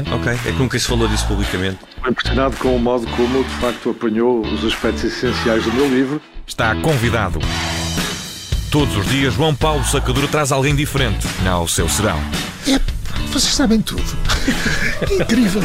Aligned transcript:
Ok, 0.00 0.32
é 0.32 0.52
que 0.52 0.58
nunca 0.58 0.78
se 0.78 0.86
falou 0.86 1.06
disso 1.08 1.26
publicamente. 1.26 1.78
Estou 1.96 2.10
impressionado 2.10 2.56
com 2.56 2.76
o 2.76 2.78
modo 2.78 3.06
como, 3.08 3.44
de 3.44 3.50
facto, 3.56 3.90
apanhou 3.90 4.40
os 4.40 4.64
aspectos 4.64 5.04
essenciais 5.04 5.64
do 5.64 5.72
meu 5.72 5.88
livro. 5.88 6.20
Está 6.46 6.74
convidado. 6.76 7.38
Todos 8.70 8.96
os 8.96 9.06
dias, 9.06 9.34
João 9.34 9.54
Paulo 9.54 9.84
Sacadura 9.84 10.26
traz 10.26 10.50
alguém 10.50 10.74
diferente 10.74 11.26
ao 11.46 11.68
seu 11.68 11.88
serão. 11.88 12.18
É, 12.66 12.80
vocês 13.26 13.54
sabem 13.54 13.80
tudo. 13.80 14.02
Incrível. 15.12 15.62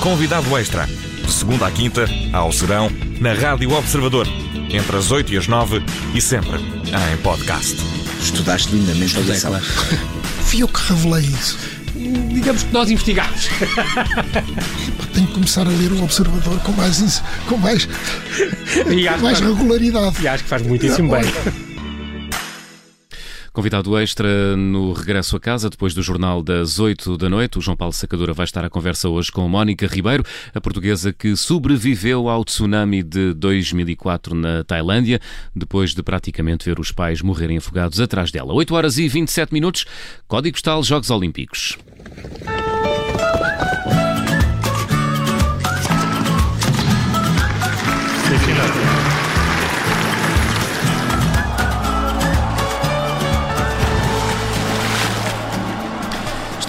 Convidado 0.00 0.56
extra, 0.58 0.86
de 0.86 1.32
segunda 1.32 1.66
à 1.66 1.70
quinta, 1.70 2.04
ao 2.32 2.52
serão, 2.52 2.90
na 3.18 3.32
Rádio 3.32 3.72
Observador, 3.72 4.28
entre 4.70 4.96
as 4.96 5.10
8 5.10 5.32
e 5.32 5.38
as 5.38 5.48
9 5.48 5.82
e 6.14 6.20
sempre 6.20 6.60
em 6.60 7.16
podcast. 7.22 7.76
Estudaste 8.20 8.74
lindamente 8.74 9.16
a 9.16 9.20
lição. 9.20 9.60
Fui 10.42 10.62
eu 10.62 10.68
que 10.68 10.80
revelei 10.92 11.24
isso. 11.24 11.83
Digamos 11.94 12.62
que 12.64 12.72
nós 12.72 12.90
investigámos. 12.90 13.48
Tenho 15.12 15.26
que 15.28 15.32
começar 15.32 15.62
a 15.62 15.70
ler 15.70 15.92
o 15.92 16.02
Observador 16.02 16.58
com 16.60 16.72
mais, 16.72 17.22
com 17.48 17.56
mais, 17.56 17.86
com 17.86 19.22
mais 19.22 19.40
regularidade. 19.40 20.22
e 20.22 20.28
acho 20.28 20.42
que 20.42 20.50
faz 20.50 20.62
muitíssimo 20.62 21.10
bem. 21.12 21.24
Convidado 23.54 23.96
extra 23.96 24.56
no 24.56 24.92
regresso 24.92 25.36
a 25.36 25.40
casa, 25.40 25.70
depois 25.70 25.94
do 25.94 26.02
jornal 26.02 26.42
das 26.42 26.80
8 26.80 27.16
da 27.16 27.30
noite, 27.30 27.56
o 27.56 27.60
João 27.60 27.76
Paulo 27.76 27.92
Sacadura 27.92 28.32
vai 28.32 28.42
estar 28.42 28.64
à 28.64 28.68
conversa 28.68 29.08
hoje 29.08 29.30
com 29.30 29.48
Mónica 29.48 29.86
Ribeiro, 29.86 30.24
a 30.52 30.60
portuguesa 30.60 31.12
que 31.12 31.36
sobreviveu 31.36 32.28
ao 32.28 32.44
tsunami 32.44 33.00
de 33.04 33.32
2004 33.32 34.34
na 34.34 34.64
Tailândia, 34.64 35.20
depois 35.54 35.94
de 35.94 36.02
praticamente 36.02 36.64
ver 36.64 36.80
os 36.80 36.90
pais 36.90 37.22
morrerem 37.22 37.58
afogados 37.58 38.00
atrás 38.00 38.32
dela. 38.32 38.52
8 38.52 38.74
horas 38.74 38.98
e 38.98 39.06
27 39.06 39.54
minutos, 39.54 39.84
Código 40.26 40.56
Postal 40.56 40.82
Jogos 40.82 41.10
Olímpicos. 41.10 41.78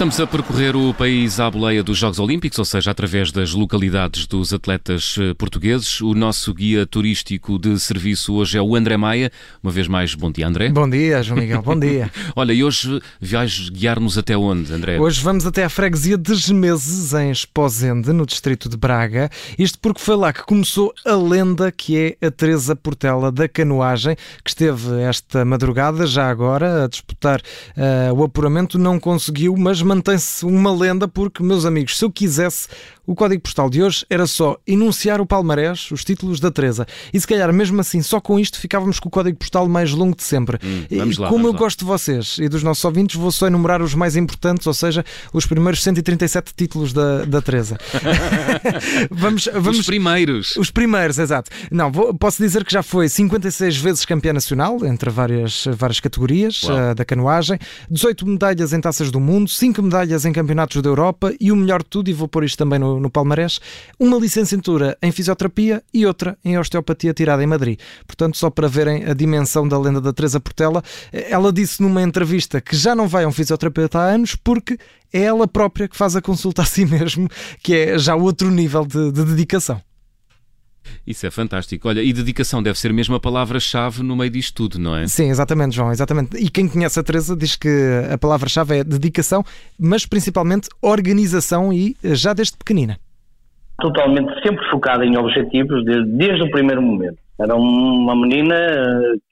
Estamos 0.05 0.19
a 0.19 0.27
percorrer 0.27 0.75
o 0.75 0.93
país 0.93 1.39
à 1.39 1.49
boleia 1.49 1.81
dos 1.81 1.97
Jogos 1.97 2.19
Olímpicos, 2.19 2.59
ou 2.59 2.65
seja, 2.65 2.91
através 2.91 3.31
das 3.31 3.53
localidades 3.53 4.27
dos 4.27 4.53
atletas 4.53 5.15
eh, 5.19 5.33
portugueses. 5.33 5.99
O 5.99 6.13
nosso 6.13 6.53
guia 6.53 6.85
turístico 6.85 7.57
de 7.57 7.79
serviço 7.79 8.35
hoje 8.35 8.55
é 8.55 8.61
o 8.61 8.75
André 8.75 8.97
Maia. 8.97 9.31
Uma 9.63 9.71
vez 9.71 9.87
mais, 9.87 10.13
bom 10.13 10.31
dia, 10.31 10.47
André. 10.47 10.69
Bom 10.69 10.87
dia, 10.87 11.23
João 11.23 11.39
Miguel, 11.39 11.63
bom 11.63 11.79
dia. 11.79 12.11
Olha, 12.35 12.53
e 12.53 12.63
hoje 12.63 13.01
vais 13.19 13.67
guiar-nos 13.71 14.15
até 14.15 14.37
onde, 14.37 14.71
André? 14.71 14.99
Hoje 14.99 15.19
vamos 15.23 15.43
até 15.43 15.63
à 15.63 15.69
freguesia 15.69 16.19
de 16.19 16.35
Gemeses, 16.35 17.11
em 17.15 17.31
Esposende, 17.31 18.13
no 18.13 18.27
distrito 18.27 18.69
de 18.69 18.77
Braga. 18.77 19.31
Isto 19.57 19.79
porque 19.79 19.99
foi 19.99 20.15
lá 20.15 20.31
que 20.31 20.43
começou 20.43 20.93
a 21.03 21.15
lenda 21.15 21.71
que 21.71 22.15
é 22.21 22.27
a 22.27 22.29
Teresa 22.29 22.75
Portela 22.75 23.31
da 23.31 23.47
canoagem, 23.47 24.15
que 24.43 24.51
esteve 24.51 25.01
esta 25.01 25.43
madrugada, 25.43 26.05
já 26.05 26.29
agora, 26.29 26.83
a 26.83 26.87
disputar 26.87 27.41
eh, 27.75 28.11
o 28.13 28.23
apuramento. 28.23 28.77
Não 28.77 28.99
conseguiu, 28.99 29.55
mas 29.57 29.81
mantém-se 29.95 30.45
uma 30.45 30.71
lenda 30.73 31.07
porque, 31.07 31.41
meus 31.41 31.65
amigos, 31.65 31.97
se 31.97 32.03
eu 32.05 32.11
quisesse, 32.11 32.67
o 33.05 33.15
código 33.15 33.41
postal 33.41 33.69
de 33.69 33.81
hoje 33.83 34.05
era 34.09 34.25
só 34.27 34.57
enunciar 34.65 35.19
o 35.21 35.25
palmarés, 35.25 35.89
os 35.91 36.03
títulos 36.03 36.39
da 36.39 36.49
Teresa. 36.51 36.85
E 37.13 37.19
se 37.19 37.27
calhar, 37.27 37.51
mesmo 37.53 37.79
assim, 37.81 38.01
só 38.01 38.19
com 38.19 38.39
isto 38.39 38.59
ficávamos 38.59 38.99
com 38.99 39.07
o 39.07 39.11
código 39.11 39.37
postal 39.37 39.67
mais 39.67 39.91
longo 39.91 40.15
de 40.15 40.23
sempre. 40.23 40.57
Hum, 40.63 40.85
E 40.89 40.97
vamos 40.97 41.17
lá, 41.17 41.27
como 41.29 41.43
vamos 41.43 41.47
eu 41.47 41.53
lá. 41.53 41.59
gosto 41.59 41.79
de 41.79 41.85
vocês 41.85 42.37
e 42.39 42.49
dos 42.49 42.63
nossos 42.63 42.83
ouvintes, 42.85 43.15
vou 43.15 43.31
só 43.31 43.47
enumerar 43.47 43.81
os 43.81 43.93
mais 43.93 44.15
importantes, 44.15 44.65
ou 44.67 44.73
seja, 44.73 45.03
os 45.33 45.45
primeiros 45.45 45.81
137 45.83 46.53
títulos 46.55 46.93
da, 46.93 47.25
da 47.25 47.41
Teresa. 47.41 47.77
vamos, 49.11 49.47
vamos, 49.53 49.79
Os 49.79 49.85
primeiros. 49.85 50.55
os 50.55 50.71
primeiros, 50.71 51.17
exato. 51.19 51.49
Não, 51.71 51.91
vou- 51.91 52.13
posso 52.13 52.41
dizer 52.41 52.63
que 52.63 52.71
já 52.71 52.83
foi 52.83 53.09
56 53.09 53.77
vezes 53.77 54.05
campeã 54.05 54.33
nacional, 54.33 54.83
entre 54.85 55.09
várias, 55.09 55.65
várias 55.77 55.99
categorias 55.99 56.61
eh, 56.69 56.93
da 56.95 57.05
canoagem, 57.05 57.57
18 57.89 58.25
medalhas 58.27 58.73
em 58.73 58.81
taças 58.81 59.11
do 59.11 59.19
mundo, 59.19 59.49
5 59.49 59.81
medalhas 59.81 60.25
em 60.25 60.31
campeonatos 60.33 60.81
da 60.81 60.89
Europa 60.89 61.33
e 61.39 61.51
o 61.51 61.55
melhor 61.55 61.81
de 61.83 61.89
tudo, 61.89 62.09
e 62.09 62.13
vou 62.13 62.27
pôr 62.27 62.43
isto 62.43 62.57
também 62.57 62.79
no, 62.79 62.94
no 62.99 63.09
palmarés, 63.09 63.59
uma 63.99 64.17
licenciatura 64.17 64.97
em 65.01 65.11
fisioterapia 65.11 65.83
e 65.93 66.05
outra 66.05 66.37
em 66.43 66.57
osteopatia 66.57 67.13
tirada 67.13 67.43
em 67.43 67.47
Madrid. 67.47 67.79
Portanto, 68.05 68.37
só 68.37 68.49
para 68.49 68.67
verem 68.67 69.05
a 69.05 69.13
dimensão 69.13 69.67
da 69.67 69.79
lenda 69.79 70.01
da 70.01 70.13
Teresa 70.13 70.39
Portela, 70.39 70.83
eh, 71.11 71.27
ela 71.29 71.51
disse 71.51 71.81
numa 71.81 72.01
entrevista 72.01 72.59
que 72.61 72.75
já 72.75 72.95
não 72.95 73.07
vai 73.07 73.23
a 73.23 73.27
um 73.27 73.31
fisioterapeuta 73.31 73.99
há 73.99 74.03
anos 74.03 74.35
porque 74.35 74.77
é 75.13 75.21
ela 75.23 75.47
própria 75.47 75.87
que 75.87 75.95
faz 75.95 76.15
a 76.15 76.21
consulta 76.21 76.61
a 76.61 76.65
si 76.65 76.85
mesmo, 76.85 77.29
que 77.63 77.73
é 77.73 77.97
já 77.97 78.15
outro 78.15 78.49
nível 78.51 78.85
de- 78.85 79.11
de 79.11 79.23
dedicação. 79.23 79.81
Isso 81.05 81.25
é 81.25 81.31
fantástico. 81.31 81.87
Olha, 81.87 82.01
e 82.01 82.11
dedicação 82.13 82.61
deve 82.61 82.77
ser 82.79 82.91
mesmo 82.93 83.15
a 83.15 83.19
palavra-chave 83.19 84.03
no 84.03 84.15
meio 84.15 84.29
disto 84.29 84.55
tudo, 84.55 84.79
não 84.79 84.95
é? 84.95 85.07
Sim, 85.07 85.29
exatamente, 85.29 85.75
João, 85.75 85.91
exatamente. 85.91 86.37
E 86.37 86.49
quem 86.49 86.67
conhece 86.67 86.99
a 86.99 87.03
Teresa 87.03 87.35
diz 87.35 87.55
que 87.55 87.69
a 88.11 88.17
palavra-chave 88.17 88.77
é 88.77 88.83
dedicação, 88.83 89.43
mas 89.79 90.05
principalmente 90.05 90.69
organização 90.81 91.71
e 91.71 91.95
eh, 92.03 92.15
já 92.15 92.33
desde 92.33 92.57
pequenina. 92.57 92.97
totalmente 93.81 94.31
sempre 94.41 94.63
focada 94.69 95.05
em 95.05 95.17
objetivos 95.17 95.83
desde, 95.85 96.09
desde 96.11 96.43
o 96.43 96.51
primeiro 96.51 96.81
momento. 96.81 97.17
Era 97.37 97.53
uma 97.55 98.15
menina 98.15 98.55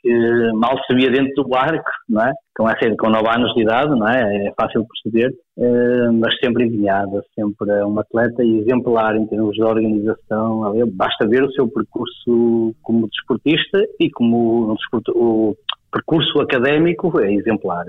que 0.01 0.51
mal 0.55 0.77
sabia 0.85 1.09
dentro 1.09 1.43
do 1.43 1.49
barco, 1.49 1.89
não 2.09 2.21
é? 2.21 2.33
Com, 2.55 2.69
essa, 2.69 2.95
com 2.97 3.09
9 3.09 3.27
anos 3.29 3.53
de 3.53 3.61
idade, 3.61 3.97
não 3.97 4.07
é? 4.07 4.47
É 4.47 4.53
fácil 4.59 4.85
perceber, 4.85 5.33
eh, 5.57 6.09
mas 6.11 6.37
sempre 6.39 6.65
empenhada, 6.65 7.23
sempre 7.33 7.71
uma 7.83 8.01
atleta 8.01 8.43
exemplar 8.43 9.15
em 9.15 9.25
termos 9.25 9.55
de 9.55 9.63
organização. 9.63 10.73
Basta 10.93 11.27
ver 11.27 11.43
o 11.43 11.51
seu 11.53 11.67
percurso 11.69 12.75
como 12.81 13.07
desportista 13.07 13.79
e 13.99 14.09
como 14.11 14.75
o 15.15 15.55
percurso 15.91 16.41
académico 16.41 17.19
é 17.21 17.33
exemplar. 17.33 17.85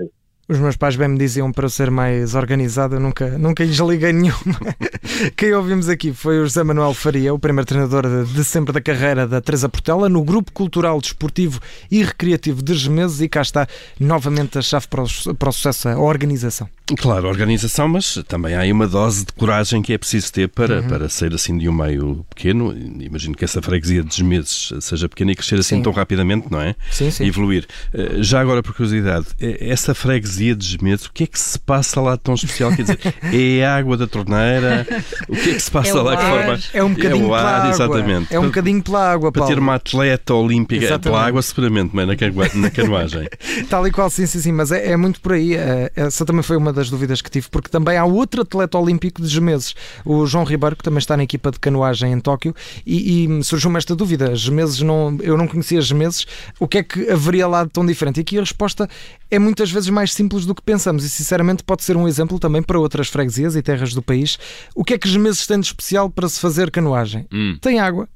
Os 0.47 0.59
meus 0.59 0.75
pais 0.77 0.95
bem 0.95 1.07
me 1.07 1.17
diziam 1.17 1.51
para 1.51 1.65
eu 1.65 1.69
ser 1.69 1.89
mais 1.89 2.35
organizado, 2.35 2.97
eu 2.97 2.99
nunca, 2.99 3.35
nunca 3.35 3.63
lhes 3.63 3.79
liguei 3.79 4.13
nenhuma. 4.13 4.59
Quem 5.35 5.51
ouvimos 5.53 5.89
aqui 5.89 6.13
foi 6.13 6.37
o 6.39 6.43
José 6.43 6.63
Manuel 6.63 6.93
Faria, 6.93 7.33
o 7.33 7.39
primeiro 7.39 7.65
treinador 7.65 8.03
de, 8.07 8.31
de 8.31 8.43
sempre 8.43 8.71
da 8.71 8.79
carreira 8.79 9.25
da 9.25 9.41
Teresa 9.41 9.67
Portela, 9.67 10.07
no 10.07 10.23
Grupo 10.23 10.51
Cultural, 10.51 11.01
Desportivo 11.01 11.59
e 11.89 12.03
Recreativo 12.03 12.61
de 12.61 12.75
Gemeses, 12.75 13.21
e 13.21 13.27
cá 13.27 13.41
está 13.41 13.67
novamente 13.99 14.59
a 14.59 14.61
chave 14.61 14.87
para 14.87 15.01
o, 15.01 15.35
para 15.35 15.49
o 15.49 15.51
sucesso, 15.51 15.89
a 15.89 15.97
organização. 15.97 16.69
Claro, 16.99 17.27
organização, 17.27 17.87
mas 17.87 18.21
também 18.27 18.53
há 18.53 18.59
aí 18.59 18.71
uma 18.71 18.87
dose 18.87 19.25
de 19.25 19.33
coragem 19.33 19.81
que 19.81 19.93
é 19.93 19.97
preciso 19.97 20.31
ter 20.31 20.47
para, 20.47 20.83
para 20.83 21.09
sair 21.09 21.33
assim 21.33 21.57
de 21.57 21.67
um 21.67 21.73
meio 21.73 22.23
pequeno. 22.29 22.71
Imagino 22.99 23.33
que 23.35 23.43
essa 23.43 23.63
freguesia 23.63 24.03
de 24.03 24.23
meses 24.23 24.71
seja 24.79 25.09
pequena 25.09 25.31
e 25.31 25.35
crescer 25.35 25.55
assim 25.55 25.77
Sim. 25.77 25.81
tão 25.81 25.91
rapidamente, 25.91 26.51
não 26.51 26.61
é? 26.61 26.75
Sim, 26.91 27.09
sim. 27.09 27.23
E 27.23 27.29
evoluir. 27.29 27.65
Eh, 27.91 28.17
Já 28.21 28.39
agora, 28.39 28.61
por 28.61 28.75
curiosidade, 28.75 29.25
eh, 29.41 29.57
essa 29.67 29.95
freguesia 29.95 30.34
de 30.37 30.75
o 31.07 31.11
que 31.13 31.23
é 31.23 31.27
que 31.27 31.39
se 31.39 31.57
passa 31.59 31.99
lá 32.01 32.15
de 32.15 32.21
tão 32.21 32.33
especial? 32.35 32.71
Quer 32.75 32.81
dizer, 32.83 32.99
é 33.33 33.65
a 33.65 33.75
água 33.75 33.97
da 33.97 34.07
torneira? 34.07 34.85
O 35.27 35.33
que 35.35 35.49
é 35.51 35.53
que 35.53 35.59
se 35.59 35.71
passa 35.71 35.89
É 35.89 35.93
o 35.93 36.03
lá 36.03 36.17
que 36.17 36.23
forma? 36.25 36.59
É 36.73 36.83
um 36.83 36.93
bocadinho 36.93 37.25
o 37.25 37.29
pela 37.29 37.41
ar, 37.41 37.55
água. 37.61 37.69
exatamente. 37.69 38.33
É 38.33 38.37
um 38.37 38.41
Para- 38.41 38.49
bocadinho 38.49 38.83
pela 38.83 39.11
água, 39.11 39.31
Para 39.31 39.39
Paulo. 39.41 39.53
ter 39.55 39.59
uma 39.59 39.75
atleta 39.75 40.33
olímpica, 40.33 40.83
Exatamente. 40.85 41.03
pela 41.03 41.25
água 41.25 41.41
seguramente, 41.41 41.91
mas 41.93 42.07
na, 42.07 42.15
canoa- 42.15 42.49
na 42.55 42.69
canoagem. 42.69 43.27
Tal 43.69 43.87
e 43.87 43.91
qual, 43.91 44.09
sim, 44.09 44.25
sim, 44.25 44.39
sim, 44.39 44.51
mas 44.51 44.71
é, 44.71 44.91
é 44.91 44.97
muito 44.97 45.19
por 45.21 45.33
aí. 45.33 45.55
Eh, 45.55 45.91
Essa 45.95 46.25
também 46.25 46.43
foi 46.43 46.57
uma 46.57 46.71
das 46.73 46.89
dúvidas 46.89 47.21
que 47.21 47.29
tive, 47.29 47.47
porque 47.49 47.69
também 47.69 47.97
há 47.97 48.05
outro 48.05 48.41
atleta 48.41 48.77
olímpico 48.77 49.21
de 49.21 49.27
Gemeses, 49.27 49.75
o 50.03 50.25
João 50.25 50.43
Ribeiro, 50.43 50.75
que 50.75 50.83
também 50.83 50.99
está 50.99 51.15
na 51.17 51.23
equipa 51.23 51.51
de 51.51 51.59
canoagem 51.59 52.11
em 52.11 52.19
Tóquio, 52.19 52.53
e, 52.85 53.25
e 53.25 53.43
surgiu-me 53.43 53.77
esta 53.77 53.95
dúvida: 53.95 54.35
Gemeses, 54.35 54.81
não, 54.81 55.17
eu 55.21 55.37
não 55.37 55.47
conhecia 55.47 55.81
Gemeses, 55.81 56.25
o 56.59 56.67
que 56.67 56.79
é 56.79 56.83
que 56.83 57.09
haveria 57.09 57.47
lá 57.47 57.63
de 57.63 57.69
tão 57.69 57.85
diferente? 57.85 58.17
E 58.17 58.21
aqui 58.21 58.37
a 58.37 58.41
resposta 58.41 58.89
é 59.31 59.39
muitas 59.39 59.71
vezes 59.71 59.89
mais 59.89 60.13
simples 60.13 60.24
do 60.27 60.55
que 60.55 60.61
pensamos, 60.61 61.03
e 61.03 61.09
sinceramente 61.09 61.63
pode 61.63 61.83
ser 61.83 61.95
um 61.95 62.07
exemplo 62.07 62.39
também 62.39 62.61
para 62.61 62.79
outras 62.79 63.07
freguesias 63.07 63.55
e 63.55 63.61
terras 63.61 63.93
do 63.93 64.01
país. 64.01 64.37
O 64.75 64.83
que 64.83 64.93
é 64.93 64.97
que 64.97 65.07
Gemeses 65.07 65.45
tem 65.45 65.59
de 65.59 65.67
especial 65.67 66.09
para 66.09 66.27
se 66.27 66.39
fazer 66.39 66.71
canoagem? 66.71 67.25
Hum. 67.33 67.57
Tem 67.61 67.79
água. 67.79 68.07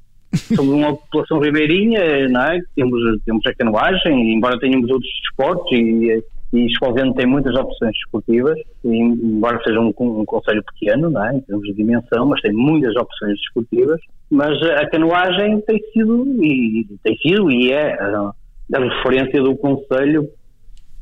somos 0.55 0.73
uma 0.73 0.95
população 0.95 1.39
ribeirinha, 1.39 2.27
não 2.29 2.41
é? 2.41 2.59
Temos, 2.75 3.01
temos 3.25 3.45
a 3.45 3.53
canoagem, 3.53 4.33
embora 4.33 4.59
tenhamos 4.59 4.89
outros 4.89 5.11
desportos 5.23 5.71
e, 5.71 6.23
e 6.53 6.65
Esposende 6.65 7.15
tem 7.15 7.25
muitas 7.25 7.55
opções 7.55 7.91
desportivas, 7.93 8.57
e, 8.83 8.89
embora 8.89 9.61
seja 9.63 9.79
um, 9.79 9.93
um 9.99 10.25
conselho 10.25 10.63
pequeno, 10.63 11.09
não 11.09 11.25
é? 11.25 11.35
Em 11.35 11.41
termos 11.41 11.65
de 11.65 11.73
dimensão, 11.73 12.27
mas 12.27 12.41
tem 12.41 12.51
muitas 12.51 12.95
opções 12.95 13.33
desportivas, 13.39 13.99
mas 14.29 14.61
a 14.63 14.87
canoagem 14.89 15.61
tem 15.61 15.79
sido 15.91 16.43
e 16.43 16.87
tem 17.03 17.17
sido 17.17 17.51
e 17.51 17.71
é 17.71 17.93
a, 17.93 18.31
a 18.75 18.79
referência 18.79 19.41
do 19.41 19.55
conselho 19.55 20.29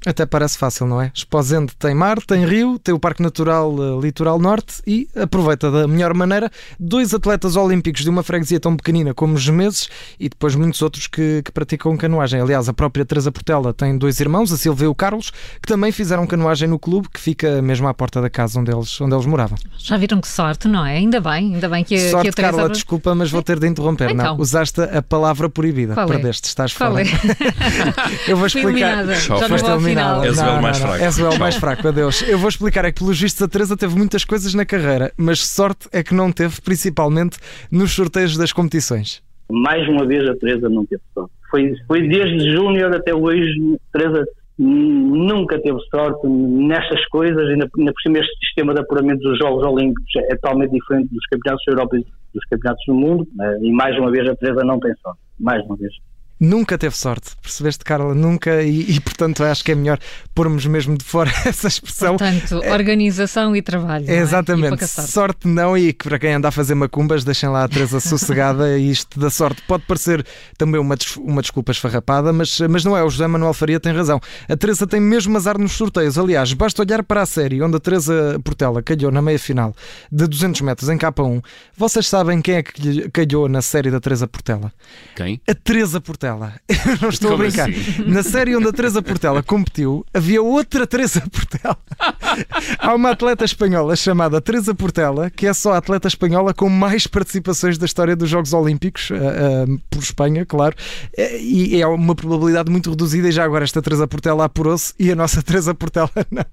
Até 0.08 0.26
parece 0.26 0.58
fácil, 0.58 0.88
não 0.88 1.02
é? 1.02 1.12
Esposende 1.14 1.76
tem 1.78 1.94
mar, 1.94 2.22
tem 2.22 2.46
rio, 2.46 2.80
tem 2.80 2.96
o 2.96 3.00
Parque 3.00 3.22
Natural 3.22 3.70
uh, 3.74 4.00
Litoral 4.00 4.40
Norte 4.40 4.76
e 4.88 5.10
aproveita 5.14 5.70
da 5.70 5.86
melhor 5.86 6.14
maneira 6.14 6.50
dois 6.80 7.14
atletas 7.14 7.58
olímpicos 7.58 8.04
de 8.04 8.10
uma 8.10 8.24
freguesia 8.24 8.58
tão 8.58 8.78
pequenina 8.78 9.14
como 9.14 9.34
os 9.34 9.42
Gemeses 9.42 9.90
e 10.18 10.30
depois 10.30 10.56
muitos 10.56 10.82
outros 10.82 11.08
que, 11.08 11.42
que 11.44 11.52
praticam 11.52 11.98
canoagem. 11.98 12.40
Aliás, 12.40 12.70
a 12.70 12.74
própria 12.74 13.04
Teresa 13.04 13.34
Portela 13.34 13.74
tem 13.74 13.98
dois 13.98 14.18
irmãos, 14.22 14.50
a 14.54 14.56
Silvia 14.56 14.86
e 14.86 14.88
o 14.88 14.96
Carlos, 14.96 15.32
que 15.62 15.68
também 15.68 15.92
fizeram 15.92 16.26
canoagem 16.26 16.70
no 16.70 16.80
clube, 16.80 17.10
que 17.10 17.20
fica 17.20 17.62
mesmo 17.62 17.86
à 17.90 17.94
porta 17.94 18.22
da 18.22 18.30
casa 18.30 18.62
onde 18.62 18.72
eles, 18.72 19.02
onde 19.02 19.14
eles 19.14 19.26
moravam. 19.26 19.58
Já 19.78 19.98
viram 19.98 20.22
que 20.22 20.28
sorte, 20.30 20.70
não 20.70 20.86
é? 20.86 20.96
Ainda 20.96 21.20
bem, 21.20 21.56
ainda 21.56 21.68
bem 21.68 21.84
que 21.84 21.96
a, 21.96 22.12
sorte, 22.12 22.24
que 22.24 22.30
a 22.30 22.34
Teresa... 22.34 22.58
Carla, 22.58 22.70
desculpa, 22.70 23.14
mas 23.14 23.30
vou 23.30 23.44
ter 23.44 23.60
de 23.60 23.68
interromper. 23.68 24.12
Então. 24.12 24.38
Não, 24.38 24.42
usaste 24.42 24.80
a 24.80 25.02
palavra 25.02 25.50
proibida. 25.50 25.96
Qual 25.96 26.06
é? 26.06 26.10
Perdeste, 26.14 26.48
estás 26.48 26.74
Qual 26.74 26.92
fora. 26.94 27.04
é? 27.04 28.32
Eu 28.32 28.38
vou 28.38 28.48
explicar. 28.48 28.70
eliminada. 28.70 29.16
Já 29.16 29.48
não 29.48 29.58
vou. 29.58 29.97
Final. 29.98 30.24
És 30.24 30.40
o 30.40 30.62
mais 30.62 30.78
fraco. 30.78 31.04
És 31.04 31.18
o 31.18 31.26
elo 31.26 31.40
mais 31.40 31.56
fraco, 31.56 31.88
adeus. 31.88 32.22
Eu 32.28 32.38
vou 32.38 32.50
explicar, 32.50 32.86
é 32.86 32.92
que 32.92 33.00
pelos 33.00 33.20
vistos 33.20 33.42
a 33.42 33.48
Teresa 33.48 33.76
teve 33.76 33.96
muitas 33.96 34.24
coisas 34.24 34.54
na 34.54 34.66
carreira, 34.66 35.12
mas 35.18 35.40
sorte 35.40 35.88
é 35.92 36.04
que 36.04 36.14
não 36.14 36.32
teve, 36.32 36.62
principalmente 36.62 37.38
nos 37.72 37.92
sorteios 37.94 38.38
das 38.38 38.52
competições. 38.52 39.22
Mais 39.50 39.88
uma 39.88 40.06
vez 40.06 40.30
a 40.30 40.36
Teresa 40.36 40.70
não 40.70 40.86
teve 40.86 41.02
sorte. 41.14 41.32
Foi, 41.50 41.74
foi 41.88 42.08
desde 42.08 42.52
Júnior 42.52 42.94
até 42.94 43.14
hoje, 43.14 43.78
a 43.94 43.98
Teresa 43.98 44.26
nunca 44.58 45.62
teve 45.62 45.78
sorte 45.90 46.28
nestas 46.28 47.06
coisas, 47.08 47.48
ainda, 47.48 47.70
ainda 47.78 47.94
por 47.94 48.02
cima 48.02 48.20
este 48.20 48.46
sistema 48.46 48.74
de 48.74 48.82
apuramento 48.82 49.22
dos 49.22 49.38
Jogos 49.38 49.66
Olímpicos 49.66 50.16
é 50.16 50.36
totalmente 50.36 50.72
diferente 50.72 51.14
dos 51.14 51.26
campeonatos 51.28 51.64
da 51.66 51.74
Europa 51.74 51.98
e 51.98 52.06
dos 52.34 52.46
campeonatos 52.50 52.84
do 52.88 52.96
mundo, 52.96 53.28
né? 53.36 53.60
e 53.62 53.72
mais 53.72 53.98
uma 53.98 54.12
vez 54.12 54.28
a 54.28 54.36
Teresa 54.36 54.64
não 54.64 54.80
tem 54.80 54.94
sorte, 55.02 55.20
mais 55.40 55.64
uma 55.66 55.78
vez. 55.78 55.94
Nunca 56.40 56.78
teve 56.78 56.96
sorte, 56.96 57.32
percebeste, 57.42 57.84
Carla? 57.84 58.14
Nunca, 58.14 58.62
e, 58.62 58.92
e, 58.96 59.00
portanto 59.00 59.44
acho 59.44 59.64
que 59.64 59.72
é 59.72 59.76
melhor 59.76 59.98
pormos 60.36 60.66
mesmo 60.68 60.96
de 60.98 61.04
fora 61.04 61.32
essa 61.46 61.68
expressão. 61.68 62.16
Portanto, 62.18 62.62
organização 62.72 63.56
e 63.56 63.62
trabalho. 63.62 64.06
não 64.06 64.14
é? 64.14 64.18
É, 64.18 64.20
E 64.20 64.22
exatamente, 64.22 64.70
pouca 64.70 64.88
sorte. 64.88 65.12
sorte. 65.12 65.48
não, 65.48 65.76
e 65.78 65.92
que 65.94 66.08
para 66.08 66.20
quem 66.20 66.34
anda 66.34 66.48
a 66.50 66.52
fazer 66.52 66.76
macumbas, 66.76 67.24
deixem 67.24 67.50
lá 67.50 67.64
a 67.64 67.68
Teresa 67.68 68.00
sossegada. 68.00 68.78
e 68.78 68.92
isto 68.92 69.20
da 69.20 69.30
sorte 69.32 69.64
pode 69.68 69.84
parecer 69.86 70.24
também 70.58 70.80
uma, 70.80 70.96
des- 70.96 71.18
uma 71.18 71.42
desculpa 71.42 71.72
esfarrapada, 71.72 72.32
mas, 72.32 72.60
mas 72.70 72.86
não 72.86 72.96
é. 72.96 73.04
O 73.04 73.10
José 73.10 73.26
Manuel 73.26 73.54
Faria 73.54 73.80
tem 73.80 73.92
razão. 73.94 74.22
A 74.48 74.56
Teresa 74.56 74.86
tem 74.86 75.00
mesmo 75.00 75.36
azar 75.38 75.58
nos 75.58 75.72
sorteios. 75.72 76.18
Aliás, 76.20 76.54
basta 76.54 76.84
olhar 76.84 77.02
para 77.04 77.24
a 77.24 77.26
série 77.26 77.64
onde 77.64 77.78
a 77.78 77.80
Teresa 77.80 78.40
Portela 78.44 78.84
calhou 78.84 79.12
na 79.12 79.22
meia 79.24 79.40
final 79.40 79.74
de 80.12 80.28
200 80.28 80.62
metros 80.62 80.88
em 80.90 80.98
K1. 81.00 81.44
Vocês 81.76 82.08
sabem 82.08 82.42
quem 82.44 82.56
é 82.58 82.62
que 82.64 82.80
lhe 82.80 83.10
calhou 83.10 83.50
na 83.50 83.62
série 83.64 83.90
da 83.90 84.00
Teresa 84.00 84.28
Portela? 84.28 84.72
Quem? 85.16 85.42
A 85.50 85.56
Teresa 85.56 86.00
Portela. 86.00 86.27
Eu 86.68 86.98
não 87.02 87.10
estou 87.10 87.32
Como 87.32 87.44
a 87.44 87.48
brincar. 87.48 87.70
assim? 87.70 88.04
Na 88.08 88.24
série 88.24 88.56
onde 88.56 88.68
a 88.68 88.74
Teresa 88.74 89.02
Portela 89.02 89.42
competiu, 89.44 90.06
havia 90.14 90.42
outra 90.42 90.86
Teresa 90.88 91.22
Portela. 91.32 91.78
Há 92.80 92.94
uma 92.94 93.12
atleta 93.12 93.46
espanhola 93.46 93.96
chamada 93.96 94.40
Teresa 94.42 94.74
Portela, 94.76 95.30
que 95.30 95.48
é 95.48 95.54
só 95.54 95.74
a 95.74 95.78
atleta 95.78 96.08
espanhola 96.08 96.54
com 96.54 96.70
mais 96.70 97.08
participações 97.08 97.78
da 97.78 97.86
história 97.86 98.16
dos 98.16 98.30
Jogos 98.30 98.54
Olímpicos, 98.54 99.10
ah, 99.12 99.16
ah, 99.16 99.80
por 99.90 100.02
Espanha, 100.02 100.46
claro. 100.46 100.76
Eh, 101.18 101.40
E 101.42 101.82
é 101.82 101.88
uma 101.88 102.16
probabilidade 102.16 102.72
muito 102.72 102.90
reduzida. 102.90 103.28
E 103.30 103.32
já 103.32 103.44
agora 103.44 103.64
esta 103.64 103.82
Teresa 103.82 104.08
Portela 104.08 104.46
apurou-se 104.46 104.94
e 105.00 105.12
a 105.12 105.16
nossa 105.16 105.42
Teresa 105.42 105.74
Portela 105.74 106.10
não. 106.32 106.46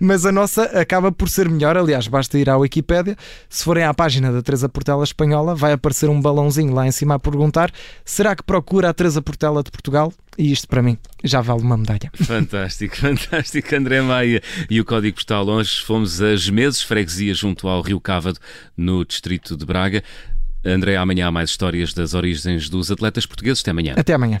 Mas 0.00 0.24
a 0.24 0.30
nossa 0.32 0.62
acaba 0.78 1.10
por 1.10 1.28
ser 1.28 1.48
melhor. 1.48 1.76
Aliás, 1.76 2.06
basta 2.06 2.38
ir 2.38 2.48
à 2.48 2.56
Wikipédia. 2.56 3.16
Se 3.48 3.64
forem 3.64 3.84
à 3.84 3.92
página 3.92 4.30
da 4.32 4.40
Teresa 4.42 4.68
Portela 4.68 5.02
espanhola, 5.04 5.54
vai 5.54 5.72
aparecer 5.72 6.08
um 6.08 6.20
balãozinho 6.20 6.72
lá 6.72 6.86
em 6.86 6.92
cima 6.92 7.14
a 7.14 7.18
perguntar: 7.18 7.70
será 8.04 8.34
que 8.36 8.42
procura 8.42 8.90
a 8.90 8.94
Teresa 8.94 9.15
Portela 9.22 9.62
de 9.62 9.70
Portugal? 9.70 10.12
E 10.38 10.52
isto 10.52 10.68
para 10.68 10.82
mim 10.82 10.98
já 11.24 11.40
vale 11.40 11.62
uma 11.62 11.76
medalha. 11.76 12.10
Fantástico, 12.14 12.96
fantástico, 12.96 13.74
André 13.74 14.00
Maia. 14.02 14.42
E 14.68 14.80
o 14.80 14.84
código 14.84 15.16
postal 15.16 15.44
longe, 15.44 15.80
fomos 15.80 16.20
a 16.20 16.36
Gemeses, 16.36 16.82
freguesia 16.82 17.32
junto 17.34 17.68
ao 17.68 17.80
Rio 17.80 18.00
Cávado, 18.00 18.38
no 18.76 19.04
distrito 19.04 19.56
de 19.56 19.64
Braga. 19.64 20.02
André, 20.64 20.96
amanhã 20.96 21.28
há 21.28 21.30
mais 21.30 21.50
histórias 21.50 21.94
das 21.94 22.12
origens 22.12 22.68
dos 22.68 22.90
atletas 22.90 23.24
portugueses. 23.24 23.62
Até 23.62 23.70
amanhã. 23.70 23.94
Até 23.96 24.14
amanhã. 24.14 24.40